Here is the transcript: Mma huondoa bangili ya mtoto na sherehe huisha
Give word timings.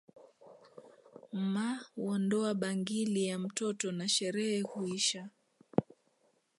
Mma 1.31 1.85
huondoa 1.95 2.53
bangili 2.53 3.25
ya 3.25 3.39
mtoto 3.39 3.91
na 3.91 4.07
sherehe 4.09 4.61
huisha 4.61 5.29